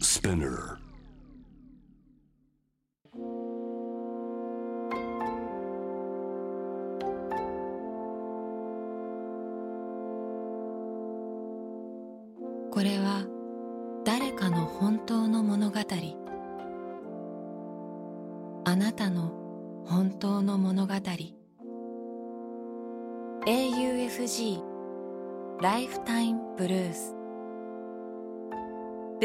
[0.00, 0.78] Spinner.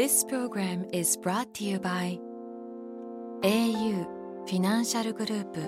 [0.04, 2.20] This program is brought to you by
[3.42, 4.04] au
[4.44, 5.60] フィナンシャルグループ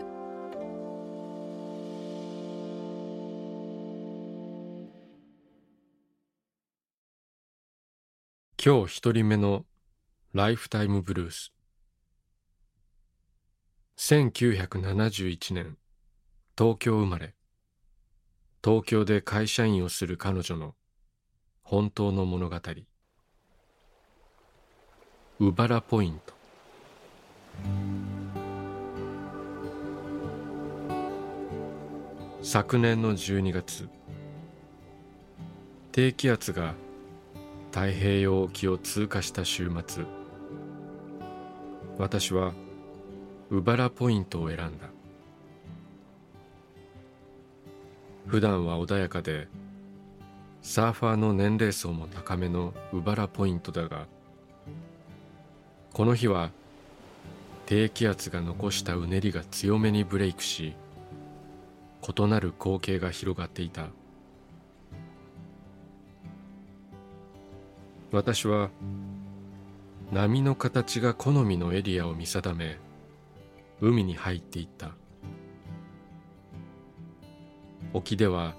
[8.62, 9.64] 今日一人目の
[10.34, 11.54] ライフタイムブルース
[13.96, 15.78] 1971年
[16.58, 17.34] 東京生まれ
[18.62, 20.74] 東京で会社員をする彼女の
[21.62, 22.60] 本当の物語
[25.38, 26.32] うばらポイント。
[32.42, 33.86] 昨年の12月
[35.92, 36.72] 低気圧が
[37.70, 40.04] 太平洋沖を通過した週末
[41.98, 42.54] 私は
[43.50, 44.88] ウバラポイントを選んだ。
[48.26, 49.48] 普段は穏やかで
[50.62, 54.06] サーファーの年齢層も高めのウバラポイントだが
[55.96, 56.50] この日は
[57.64, 60.76] 低気圧が残したうねりが強めにブレイクし
[62.02, 63.86] 異なる光景が広がっていた。
[68.12, 68.68] 私は
[70.12, 72.76] 波の形が好みのエリアを見定め
[73.80, 74.90] 海に入っていった。
[77.94, 78.54] 沖では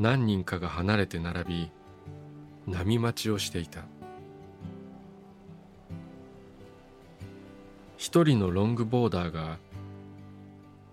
[0.00, 1.70] 何人かが離れて並び
[2.66, 3.84] 波待ちをしていた。
[8.14, 9.58] 一人のロングボーダーが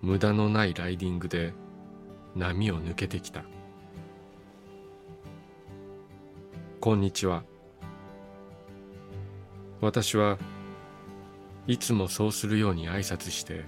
[0.01, 1.53] 無駄のないライディングで
[2.35, 3.43] 波を抜けてきた。
[6.79, 7.43] こんにちは。
[9.81, 10.39] 私は
[11.67, 13.65] いつもそうするように挨拶して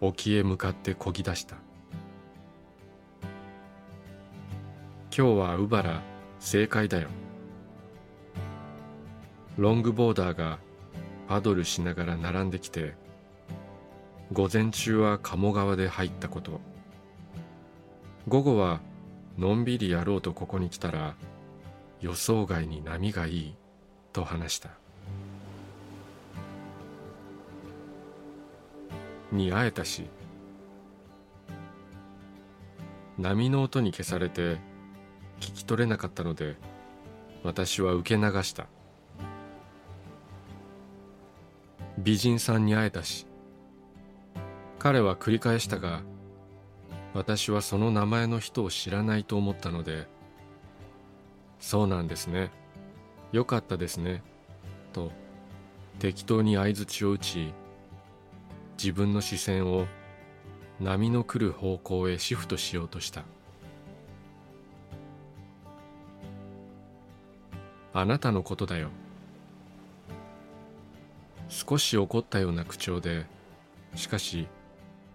[0.00, 1.56] 沖へ向かって漕ぎ出した。
[5.14, 6.00] 今日はウバラ
[6.40, 7.08] 正解だよ。
[9.58, 10.60] ロングボーダーが
[11.32, 12.92] パドルしながら並んできて
[14.34, 16.60] 午前中は鴨川で入ったこと。
[18.28, 18.80] 午後は
[19.38, 21.14] のんびりやろうとここに来たら
[22.02, 23.54] 予想外に波がいい
[24.12, 24.68] と話した。
[29.32, 30.04] に会えたし
[33.16, 34.58] 波の音に消されて
[35.40, 36.56] 聞き取れなかったので
[37.42, 38.66] 私は受け流した。
[42.04, 43.26] 美人さんに会えたし
[44.78, 46.02] 彼は繰り返したが
[47.14, 50.08] 私はその名前の人を知らないと思ったので
[51.60, 52.50] そうなんですね
[53.30, 54.22] よかったですね
[54.92, 55.12] と
[55.98, 57.52] 適当に相づちを打ち
[58.76, 59.86] 自分の視線を
[60.80, 63.22] 波の来る方向へシフトしようとした。
[67.94, 68.88] あなたのことだよ。
[71.52, 73.26] 少し怒ったような口調で
[73.94, 74.48] しかし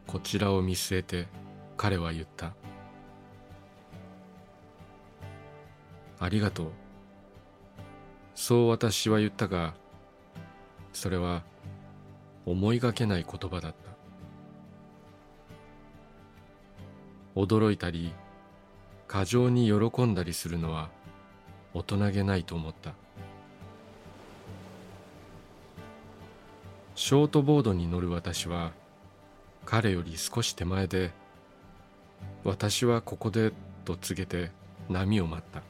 [0.06, 1.28] こちらを見据えて
[1.75, 2.53] 彼は言った。
[6.20, 6.72] ありがとう。
[8.36, 9.74] そう私は言ったが
[10.94, 11.42] それは
[12.46, 13.90] 思いがけない言葉だった。
[17.36, 18.14] 驚いたり
[19.08, 20.92] 過剰に喜んだりするのは
[21.74, 22.94] 大人げないと思った。
[26.97, 28.72] ショートボードに乗る私は
[29.66, 31.12] 彼より少し手前で
[32.44, 33.53] 私はここで
[33.85, 34.50] と告げて
[34.90, 35.62] 波を待った。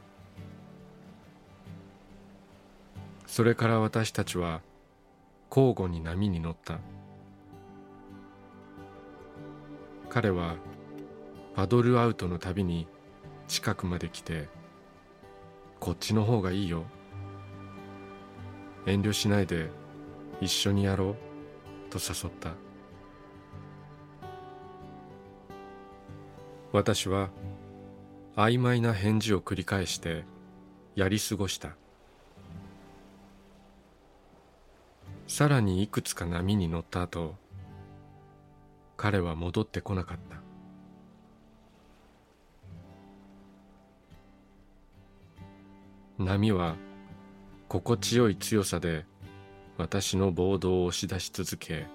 [3.26, 4.62] それから私たちは
[5.50, 6.78] 交互に波に乗った。
[10.08, 10.56] 彼は
[11.54, 12.88] パドルアウトのたびに
[13.48, 14.48] 近くまで来て
[15.78, 16.84] こっちの方がいいよ。
[18.86, 19.68] 遠慮しないで
[20.40, 21.16] 一緒にやろう
[21.90, 22.52] と誘った。
[26.72, 27.30] 私は
[28.36, 30.24] 曖昧な返事を繰り返して
[30.94, 31.70] やり過ごした。
[35.26, 37.34] さらにいくつか波に乗った後
[38.96, 40.38] 彼は戻ってこなかった。
[46.22, 46.74] 波は
[47.68, 49.04] 心地よい強さで
[49.78, 51.86] 私のボードを押し出し続け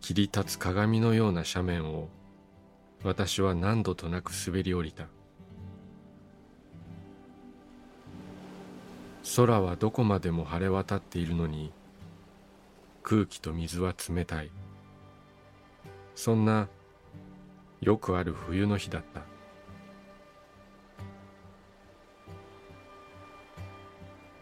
[0.00, 2.08] 切り立つ鏡のような斜面を
[3.02, 5.08] 私は何度となく滑り降りた。
[9.36, 11.70] 空はどこまでも晴れ渡っているのに
[13.02, 14.50] 空気と水は冷たい。
[16.14, 16.68] そんな
[17.82, 19.33] よくある冬の日だった。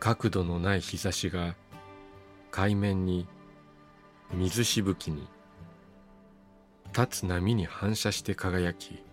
[0.04, 1.54] 角度のない日差しが
[2.50, 3.28] 海面に
[4.34, 5.28] 水しぶきに
[6.88, 9.04] 立つ波に反射して輝き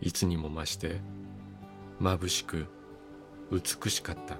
[0.00, 1.00] いつにも増して
[2.00, 2.68] 眩しく
[3.50, 4.36] 美しかった。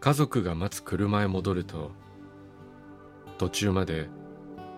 [0.00, 1.90] 家族が待つ車へ戻ると
[3.36, 4.08] 途中まで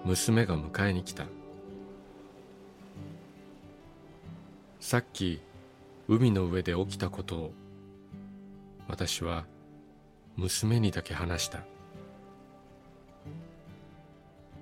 [0.05, 1.27] 娘が迎えに来た。
[4.81, 5.43] さっき
[6.09, 7.53] 海の上で起きたことを
[8.89, 9.45] 私は
[10.37, 11.61] 娘にだけ話した。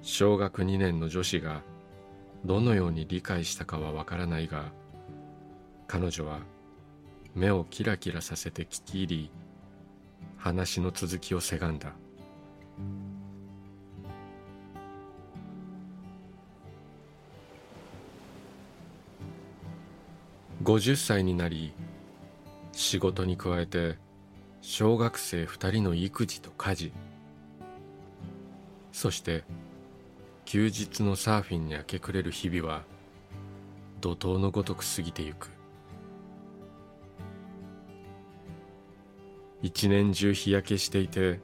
[0.03, 1.62] 小学2年の女子が
[2.44, 4.73] どのように理解したかはわからないが
[5.87, 6.41] 彼女は
[7.35, 9.31] 目をキラキラさせて聞き入り
[10.37, 11.93] 話の続きをせがんだ。
[20.69, 21.73] 50歳になり
[22.73, 23.97] 仕事に加えて
[24.61, 26.93] 小学生2人の育児と家事。
[28.93, 29.44] そして
[30.44, 32.82] 休日のサーフィンに明け暮れる日々は
[34.03, 35.49] 怒涛のごとく過ぎてゆく。
[39.62, 41.41] 一年中日焼けしていて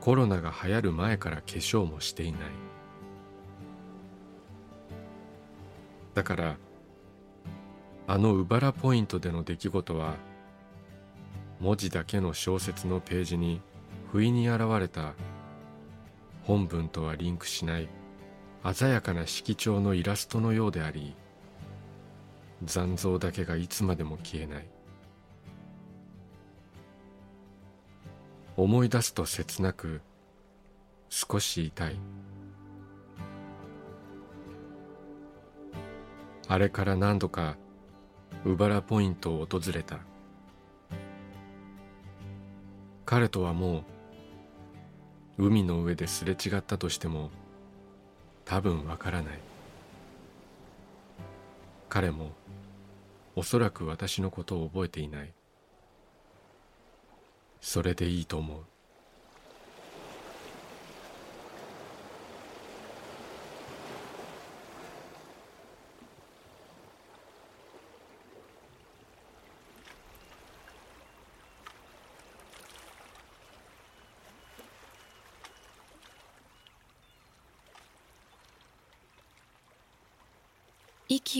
[0.00, 2.40] コロナが流行る前から化粧もしていない。
[6.14, 6.56] だから
[8.12, 10.16] あのウバラポイントでの出来事は
[11.60, 13.60] 文字だけの小説のページに
[14.10, 15.14] 不意に現れた。
[16.42, 17.88] 本文とはリンクしない
[18.74, 21.14] 鮮やかな色調のイラストのようであり
[22.64, 24.68] 残像だけがいつまでも消えない。
[28.56, 30.00] 思い出すと切なく
[31.10, 31.96] 少し痛い。
[36.48, 37.56] あれから何度か
[38.44, 39.98] ウバラポイントを訪れた。
[43.04, 43.84] 彼とはも
[45.36, 47.30] う海の上ですれ違ったとしても
[48.44, 49.38] 多分わからない。
[51.88, 52.30] 彼も
[53.36, 55.32] おそらく私のことを覚えていない。
[57.60, 58.64] それでいいと思う。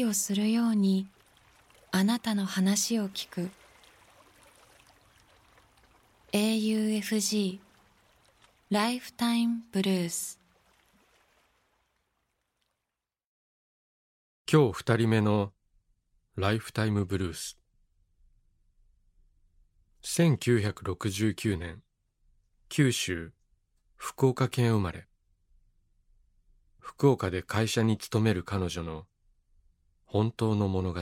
[0.00, 1.06] 息をするように
[1.90, 3.50] あなたの話を聞く。
[6.32, 7.58] AUFG
[8.70, 10.38] ライフタイムブルース
[14.50, 15.52] 今日二人目の
[16.36, 17.58] ライフタイムブルース
[20.04, 21.82] 1969年
[22.68, 23.32] 九州
[23.96, 25.08] 福岡県生まれ。
[26.78, 29.09] 福岡で会社に勤める彼女の
[30.12, 31.00] 本当の物語。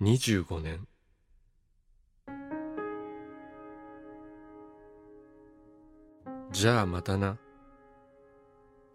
[0.00, 0.88] 25年。
[6.50, 7.36] じゃあまたな。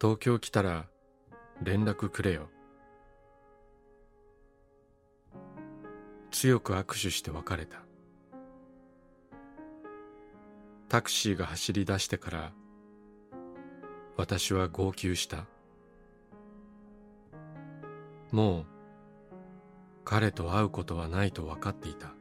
[0.00, 0.86] 東京来たら
[1.62, 2.48] 連絡くれよ。
[6.32, 7.84] 強く握手して別れた。
[10.88, 12.52] タクシーが走り出してから
[14.16, 15.46] 私は号泣した。
[18.32, 18.66] もう
[20.04, 22.14] 彼と会うことはないと分かっていた。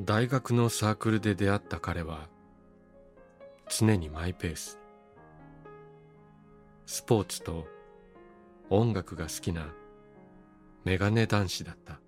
[0.00, 2.28] 大学のサークルで出会った彼は
[3.68, 4.78] 常にマイペース。
[6.86, 7.66] スポーツと
[8.68, 9.68] 音楽が好きな
[10.84, 12.00] メガネ男子だった。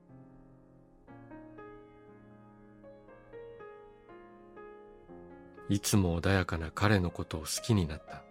[5.69, 8.23] いつも穏やかな彼のことを好きになった。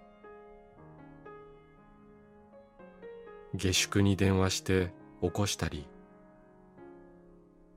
[3.53, 4.91] 下宿に電話して
[5.21, 5.87] 起こしたり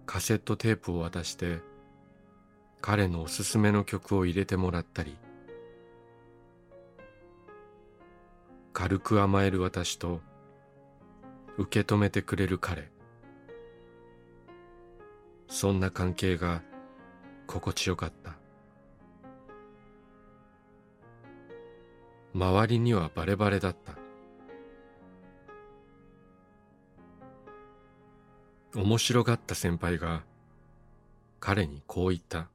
[0.05, 1.61] カセットテープを渡して
[2.81, 5.17] 彼のおすすめの曲を入れてもらったり
[8.73, 10.21] 軽く甘える私と
[11.57, 12.91] 受け止めてくれる彼。
[15.49, 16.63] そんな関係が
[17.47, 18.40] 心地よかった。
[22.33, 23.99] 周りにはバレバレだった。
[28.79, 30.23] 面白がった先輩が
[31.41, 32.49] 彼にこう言った。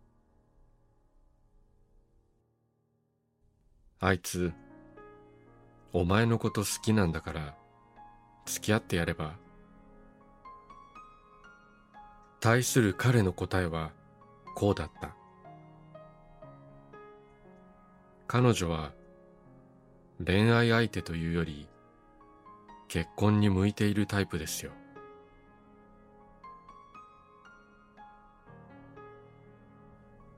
[4.00, 4.54] あいつ
[5.92, 7.56] お前のこと好きなんだから
[8.46, 9.34] 付き合ってやれば
[12.40, 13.92] 対する彼の答えは
[14.54, 15.16] こうだった。
[18.28, 18.92] 彼女は
[20.24, 21.68] 恋愛相手というより
[22.88, 24.72] 結婚に向いているタイプですよ。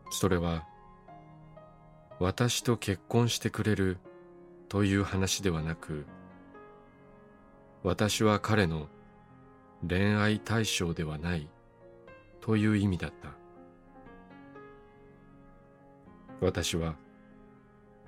[0.10, 0.66] それは
[2.20, 3.98] 私と結婚してくれる
[4.70, 6.08] という話ではなく
[7.84, 8.88] 私は彼の
[9.88, 11.48] 恋愛対象ではない
[12.42, 13.30] という意味だった。
[16.40, 16.96] 私は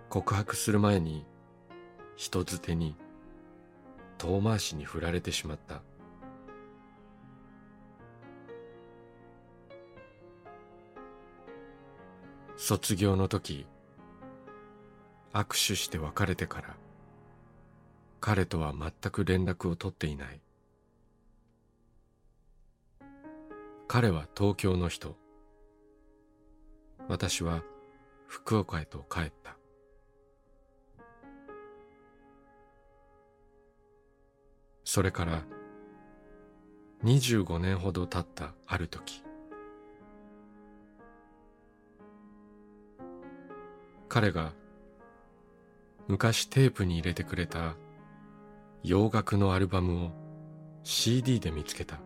[0.09, 1.25] 告白する前に
[2.19, 2.97] 人づてに
[4.17, 5.81] 遠回しに振られてしまった。
[12.57, 13.65] 卒業の時
[15.31, 16.75] 握手して別れてから
[18.19, 20.41] 彼とは全く連絡を取っていない。
[23.87, 25.15] 彼は東京の人。
[27.07, 27.63] 私は
[28.27, 29.58] 福岡へと帰った。
[34.91, 35.43] それから
[37.03, 39.21] 25年ほど経ったある時
[44.07, 44.51] 彼が
[46.07, 47.75] 昔テープに入れてくれた
[48.83, 50.11] 洋楽のアルバムを
[50.81, 51.99] CD で見つけた。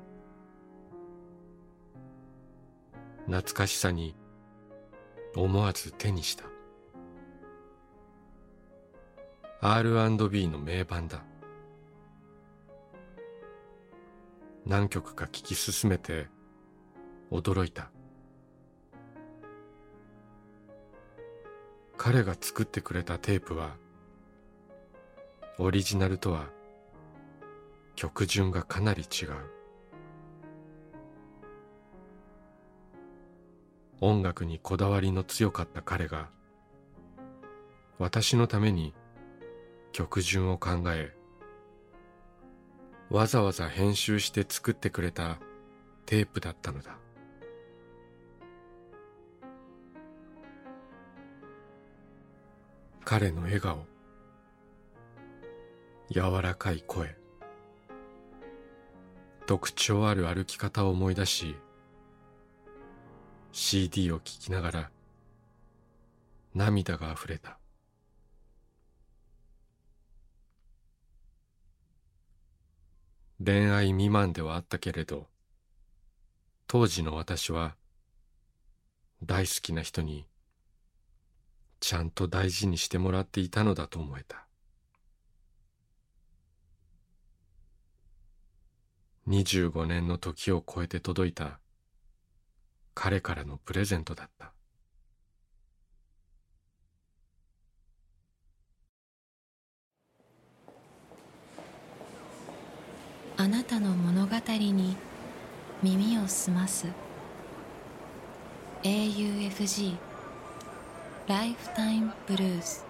[3.27, 4.13] 懐かしさに
[5.37, 6.43] 思わず手にした。
[9.61, 11.23] R&B の名盤だ。
[14.65, 16.27] 何曲か聴き進めて
[17.31, 17.91] 驚いた。
[21.97, 23.77] 彼が作ってくれたテープは
[25.59, 26.47] オリジナルとは
[27.95, 29.29] 曲順がかなり違う。
[34.01, 36.29] 音楽にこだわりの強かった彼が
[37.99, 38.93] 私のために
[39.93, 41.15] 曲順を考え
[43.13, 45.37] わざわざ編集して作ってくれた
[46.07, 46.97] テープだったのだ。
[53.05, 53.85] 彼の笑顔。
[56.09, 57.15] 柔らかい声。
[59.45, 61.55] 特徴ある歩き方を思い出し
[63.51, 64.91] CD を聴きながら
[66.55, 67.59] 涙があふれた。
[73.45, 75.27] 恋愛未満ではあったけれど
[76.65, 77.75] 当時の私は
[79.21, 80.25] 大好きな人に
[81.81, 84.47] ちゃんと大事にしてもらっていたのだと思えた。
[89.27, 91.59] 25年の時を超えて届いた
[92.93, 94.52] 彼からのプレゼントだった。
[103.35, 104.95] あなたの物語に
[105.81, 106.85] 耳を澄ます。
[108.83, 109.95] AUFG
[111.27, 112.85] ライフタイムブルース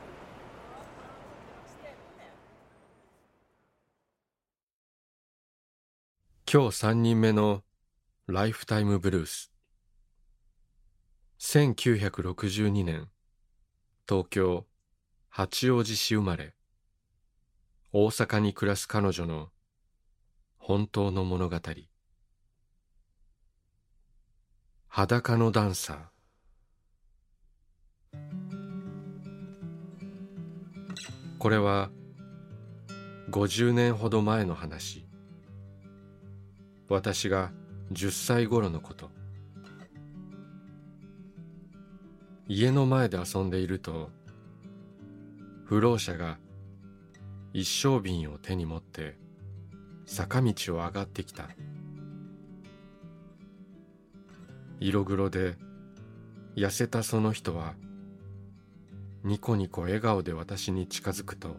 [6.51, 7.63] 今日3人目の
[8.27, 9.51] ライフタイムブルース
[11.39, 13.07] 1962年
[14.09, 14.65] 東京
[15.29, 16.53] 八王子市生まれ。
[17.91, 19.52] 大阪に暮らす彼女の
[20.65, 21.59] 本当の物語。
[24.87, 28.17] 裸のダンサー。
[31.37, 31.89] これは
[33.29, 35.05] 50年ほど前の話。
[36.87, 37.51] 私が
[37.91, 39.11] 10歳頃のこと。
[42.47, 44.11] 家の前で遊んでいると
[45.65, 46.37] 不老者が
[47.51, 49.21] 一升瓶を手に持って
[50.05, 51.49] 坂道を上がってきた。
[54.79, 55.55] 色黒で
[56.55, 57.73] 痩せたその人は
[59.23, 61.55] ニコニコ笑顔で私に近づくと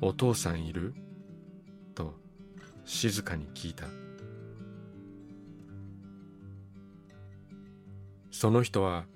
[0.00, 0.94] お父さんいる？
[1.94, 2.14] と
[2.84, 3.86] 静かに聞いた。
[8.30, 9.06] その人は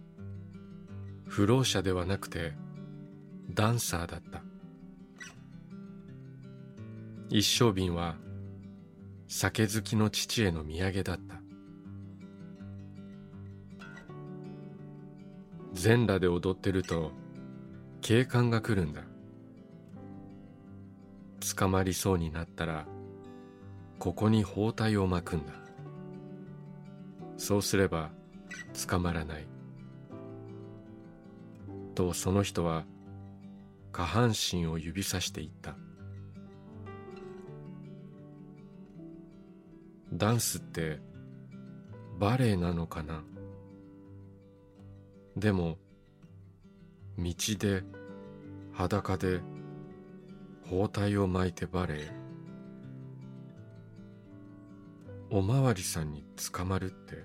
[1.26, 2.54] 不老者ではなくて
[3.50, 4.42] ダンサーだった。
[7.30, 8.16] 一升瓶は
[9.26, 11.42] 酒好きの父への土産だった。
[15.75, 17.12] 全裸で踊ってると
[18.00, 19.02] 警官が来るんだ。
[21.56, 22.87] 捕まりそうになったら
[23.99, 25.52] ここに包帯を巻くんだ。
[27.37, 28.11] そうすれば
[28.88, 29.47] 捕まらない。
[31.94, 32.85] とその人は
[33.92, 35.76] 下半身を指さして言った。
[40.18, 40.98] ダンスって
[42.18, 43.22] バレエなのかな？
[45.37, 45.78] でも
[47.16, 47.84] 道で
[48.72, 49.40] 裸で
[50.68, 52.10] 包帯を巻いてバレエ。
[55.30, 57.25] おまわりさんに捕まるって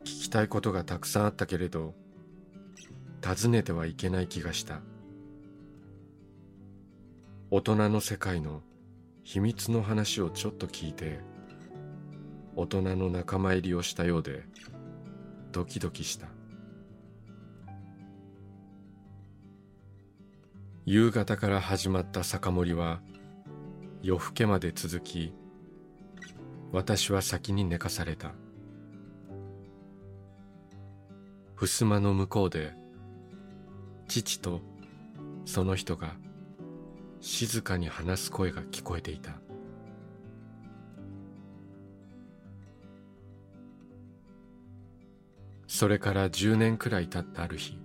[0.00, 1.94] 聞きたいことがたくさんあったけれど
[3.20, 4.80] 尋ねてはいけない気がした。
[7.52, 8.62] 大人の世界の
[9.22, 11.20] 秘密の話をちょっと聞いて
[12.56, 14.44] 大人の仲間入りをしたようで
[15.52, 16.28] ドキドキした。
[20.86, 23.00] 夕方から始まった酒盛りは
[24.02, 25.32] 夜更けまで続き
[26.72, 28.32] 私は先に寝かされた。
[31.56, 32.72] 襖の向こうで
[34.08, 34.62] 父と
[35.44, 36.14] その人が
[37.20, 39.40] 静かに話す声が聞こえていた。
[45.66, 47.78] それから10年くらい経ったある日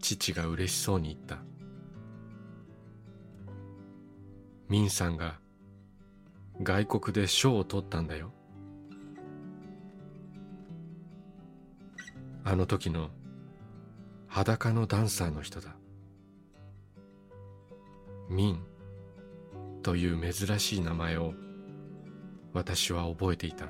[0.00, 1.38] 父が嬉しそうに言った。
[4.68, 5.38] ミンさんが
[6.62, 8.32] 外国で賞を取ったんだよ。
[12.44, 13.10] あの時の
[14.28, 15.79] 裸のダンサーの人だ。
[18.30, 18.64] ミン
[19.82, 21.34] という珍しい名前を
[22.52, 23.66] 私は覚えていた。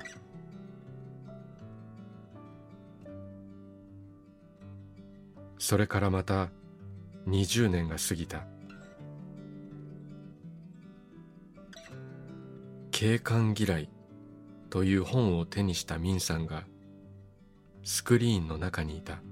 [5.57, 6.49] それからまた
[7.27, 8.45] 20年が過ぎた。
[12.91, 13.89] 警官嫌い
[14.69, 16.65] という本を手にしたミンさんが
[17.83, 19.23] スクリーンの中にいた。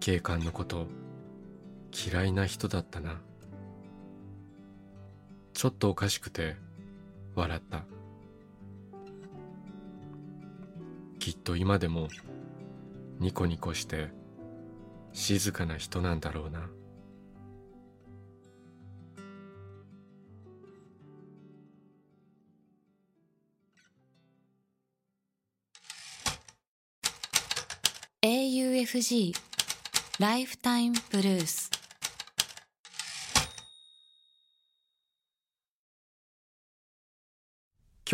[0.00, 0.88] 警官のこと
[1.94, 3.20] 嫌いな人だったな。
[5.52, 6.56] ちょっとおかしくて
[7.34, 7.84] 笑った。
[11.24, 12.08] きっと今でも
[13.18, 14.10] ニコニコして
[15.14, 16.68] 静かな人なんだろうな
[28.20, 29.34] 「AUFG
[30.18, 31.70] ライフタイムブルース」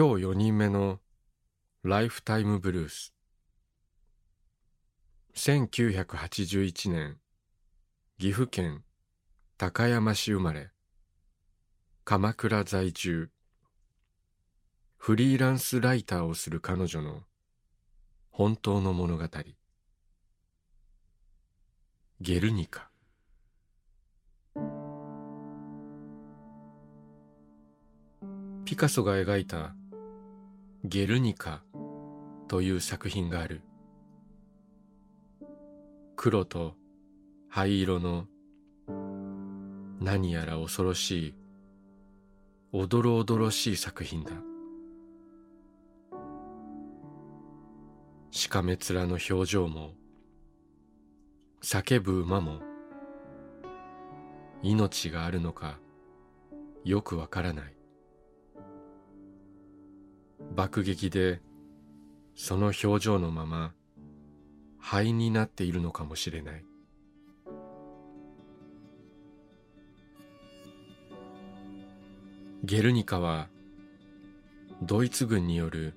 [0.02, 0.98] 今日4人目の
[1.82, 3.12] ライフタイムブルース。
[5.34, 7.18] 1981年
[8.18, 8.82] 岐阜県
[9.58, 10.70] 高山市生まれ。
[12.06, 13.28] 鎌倉在住。
[14.96, 17.20] フリーランスライターをする彼女の
[18.30, 19.24] 本当の物語。
[22.22, 22.88] ゲルニカ。
[28.64, 29.74] ピカソが描いた
[30.82, 31.62] ゲルニカ
[32.48, 33.60] という作品がある。
[36.16, 36.74] 黒と
[37.50, 38.24] 灰色の
[40.00, 41.34] 何やら恐ろしい
[42.72, 44.32] おどろおどろしい作品だ。
[48.30, 49.92] しかめ面の表情も
[51.62, 52.60] 叫ぶ馬も
[54.62, 55.78] 命があるのか
[56.84, 57.79] よくわからない。
[60.54, 61.40] 爆撃で
[62.34, 63.72] その表情のまま
[64.78, 66.64] 灰になっているのかもしれない。
[72.62, 73.48] ゲルニカは
[74.82, 75.94] ドイツ軍による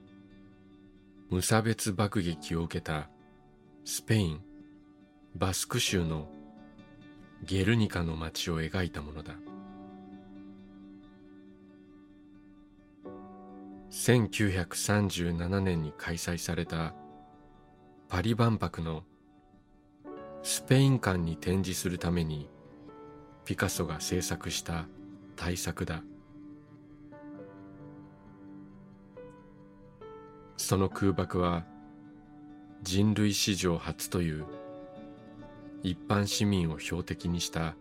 [1.30, 3.10] 無差別爆撃を受けた
[3.86, 4.42] スペイン
[5.36, 6.28] バスク州の
[7.44, 9.34] ゲルニカの街を描いたものだ。
[14.04, 16.94] 1937年に開催された
[18.10, 19.04] パリ万博の
[20.42, 22.50] スペイン館に展示するために
[23.46, 24.88] ピカソが制作した
[25.38, 26.04] 大作だ。
[30.58, 31.64] その空爆は
[32.82, 34.46] 人類史上初という
[35.82, 37.78] 一般市民を標的にした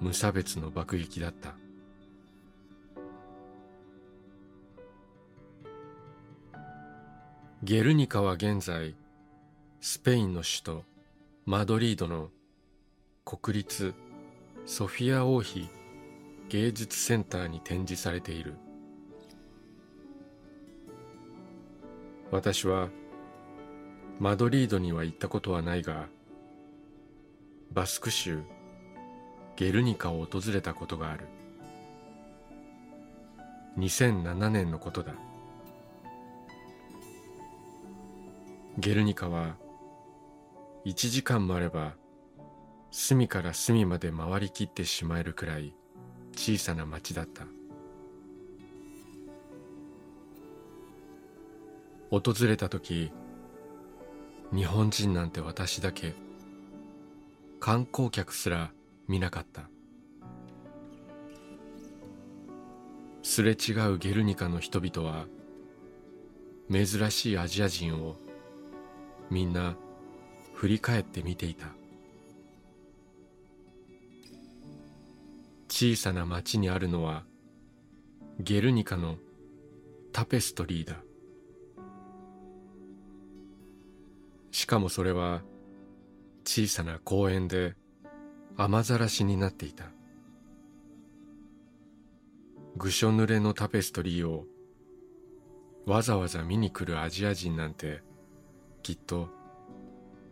[0.00, 1.67] 無差別の爆撃だった。
[7.64, 8.94] ゲルニカは現在
[9.80, 10.84] スペインの首都
[11.44, 12.28] マドリードの
[13.24, 13.94] 国立
[14.64, 15.68] ソフィア王妃
[16.50, 18.54] 芸術センターに展示されている。
[22.30, 22.90] 私は
[24.20, 26.06] マドリードには行ったことはないが
[27.72, 28.40] バスク州
[29.56, 31.26] ゲルニカを訪れたことがある。
[33.78, 35.12] 2007年のことだ。
[38.80, 39.56] ゲルニカは
[40.86, 41.94] 1時間もあれば
[42.92, 45.74] 隅から隅まで回りきってしまえるくらい
[46.36, 47.44] 小さな町だった。
[52.10, 53.10] 訪れた時
[54.54, 56.14] 日本人なんて私だけ
[57.58, 58.70] 観光客すら
[59.08, 59.68] 見なかった。
[63.24, 65.26] すれ違うゲルニカの人々は
[66.70, 68.27] 珍しいアジア人を
[69.30, 69.76] みんな
[70.54, 71.66] 振り返って見ていた。
[75.68, 77.24] 小さな町にあるのは
[78.40, 79.16] ゲルニカの
[80.12, 80.96] タペストリーだ。
[84.50, 85.42] しかもそれは
[86.44, 87.74] 小さな公園で
[88.56, 89.84] 雨ざらしになっていた。
[92.76, 94.46] ぐしょ濡れのタペストリーを
[95.86, 98.02] わざわざ見に来るアジア人なんて
[98.82, 99.28] きっと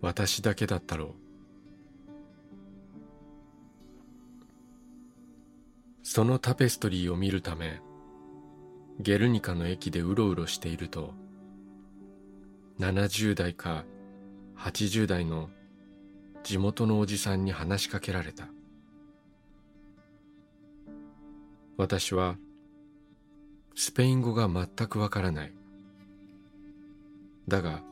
[0.00, 1.14] 私だけだったろう。
[6.02, 7.80] そのタペストリーを見るため
[9.00, 11.12] ゲルニカの駅でうろうろしていると
[12.78, 13.84] 70代か
[14.56, 15.50] 80代の
[16.42, 18.48] 地元のおじさんに話しかけられた。
[21.76, 22.36] 私は
[23.74, 25.52] スペイン語が全くわからない。
[27.48, 27.82] だが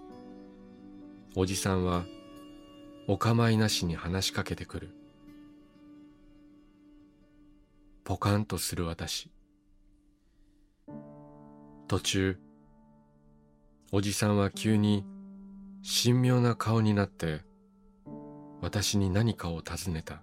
[1.36, 2.04] おじさんは
[3.08, 4.94] お構いなしに話しかけてくる。
[8.04, 9.32] ポカンとする私。
[11.88, 12.38] 途中
[13.90, 15.04] おじさんは急に
[15.82, 17.40] 神妙な顔になって
[18.60, 20.22] 私に何かを尋ねた。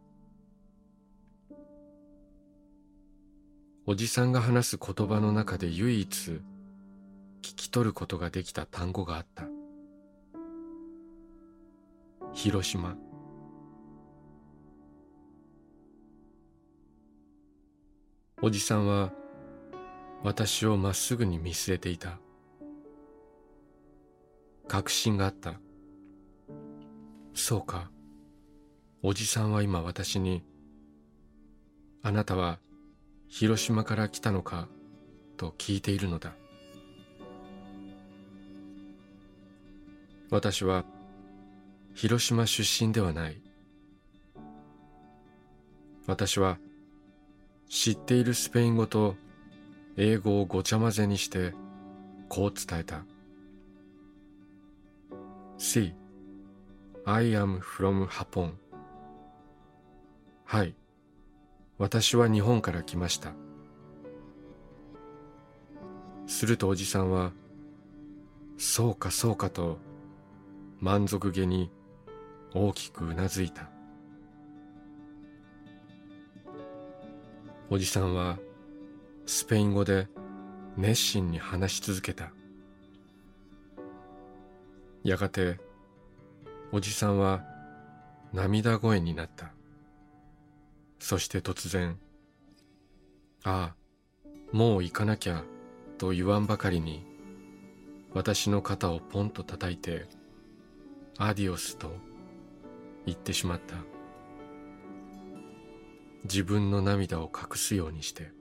[3.85, 6.41] おじさんが話す言葉の中で唯一聞
[7.41, 9.43] き取ることができた単語があった。
[12.33, 12.95] 広島。
[18.41, 19.11] おじさんは
[20.23, 22.17] 私をまっすぐに見据えていた。
[24.67, 25.59] 確信があった。
[27.33, 27.91] そうか。
[29.03, 30.43] おじさんは今私に
[32.01, 32.59] あなたは
[33.27, 34.67] 広島から来たのか
[35.37, 36.33] と聞いているのだ。
[40.29, 40.85] 私は
[41.93, 43.41] 広島出身ではない。
[46.07, 46.57] 私は
[47.69, 49.15] 知っているスペイン語と
[49.97, 51.53] 英語をごちゃ混ぜにして
[52.27, 53.03] こう伝えた。
[55.57, 55.93] See,
[57.05, 58.51] I am from Japan
[60.45, 60.75] はい。
[61.77, 63.33] 私は日本から来ました。
[66.27, 67.31] するとおじさんは
[68.57, 69.77] そうかそうかと
[70.79, 71.71] 満足げに
[72.53, 73.69] 大きくうなずいた。
[77.69, 78.37] おじさんは
[79.25, 80.07] スペイン語で
[80.75, 82.31] 熱心に話し続けた。
[85.03, 85.59] やがて
[86.71, 87.43] おじさんは
[88.33, 89.51] 涙声になった。
[90.99, 91.97] そして突然
[93.43, 93.75] ああ
[94.51, 95.43] もう行かなきゃ
[95.97, 97.05] と言わんばかりに
[98.13, 100.05] 私の肩をポンと叩いて
[101.17, 101.91] アディオスと
[103.05, 103.75] 言ってしまった。
[106.23, 108.31] 自分の涙を隠すようにして。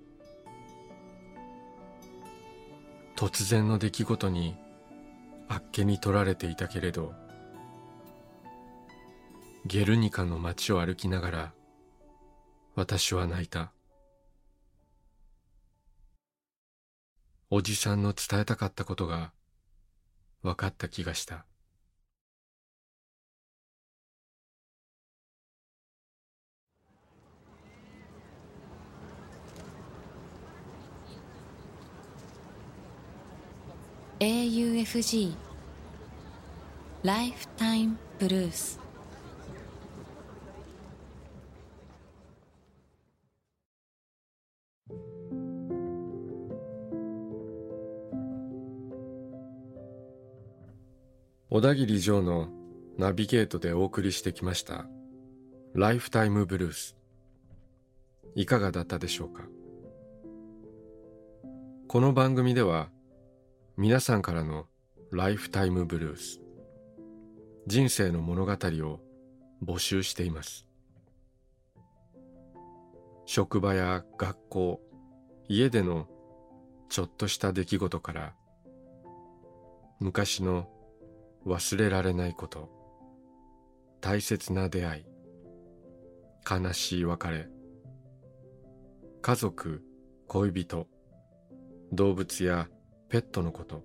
[3.21, 4.57] 突然の出来事に
[5.47, 7.13] あっけに取られていたけれど
[9.67, 11.53] ゲルニカの街を歩きながら
[12.77, 13.73] 私は泣いた。
[17.51, 19.33] おじさんの伝えたかったことが
[20.43, 21.45] 分かった気がした。
[34.23, 35.35] AUFG
[37.05, 38.79] ライフタイムブルース
[51.49, 52.51] 小田切城の
[52.99, 54.85] ナビゲートでお送りしてきました。
[55.73, 56.95] ライフタイムブルース
[58.35, 59.45] いかがだったでしょうか？
[61.89, 62.91] この番組では
[63.83, 64.67] 皆さんからの
[65.11, 66.43] ライフタイムブルース。
[67.67, 69.01] 人生の物語を
[69.65, 70.67] 募集しています。
[73.25, 74.81] 職場や学校
[75.49, 76.09] 家での
[76.91, 78.35] ちょっとした出来事から
[79.99, 80.69] 昔の
[81.47, 82.69] 忘れられないこと
[84.03, 85.05] 大切な出会い
[86.47, 87.49] 悲しい別れ
[89.23, 89.83] 家族
[90.27, 90.87] 恋人
[91.93, 92.69] 動物や
[93.11, 93.83] ペットのこと。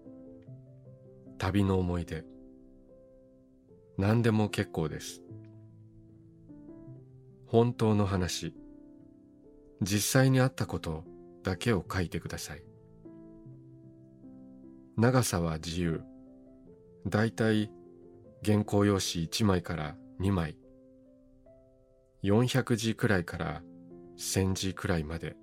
[1.39, 2.23] 旅の思い出。
[3.97, 5.23] 何でも結構です。
[7.47, 8.53] 本当の話。
[9.81, 11.05] 実際にあったこと
[11.41, 12.63] だけを書いてください。
[14.95, 16.03] 長さは自由。
[17.07, 17.71] だいたい
[18.45, 20.55] 原稿用紙1枚から2枚。
[22.23, 23.63] 400字くらいから
[24.19, 25.35] 1000字くらいまで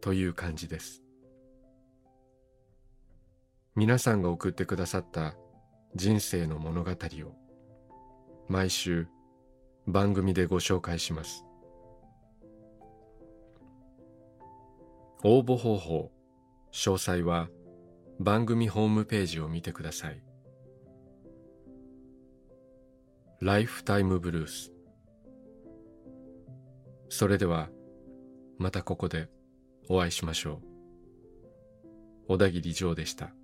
[0.00, 1.04] という感じです。
[3.78, 5.36] 皆さんが送ってくださった
[5.94, 6.96] 人生の物語を
[8.48, 9.06] 毎週
[9.86, 11.44] 番組でご紹介します。
[15.22, 16.10] 応募方法
[16.72, 17.50] 詳細は
[18.18, 20.20] 番組ホームページを見てください。
[23.40, 24.72] ライフタイムブルース。
[27.10, 27.68] それでは
[28.58, 29.28] またここで
[29.88, 30.68] お会いしましょう。
[32.26, 33.32] 小田切城でした「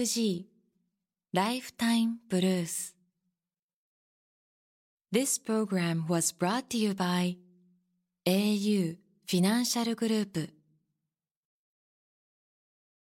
[0.00, 0.46] LFG
[1.34, 2.96] ライフタイムブルース」
[5.12, 7.36] This program was brought to you by
[8.26, 10.48] au Financial Group